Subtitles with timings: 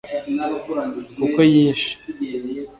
[1.19, 1.91] kuko yishe